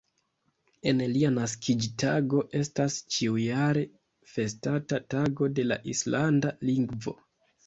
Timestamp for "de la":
5.61-5.79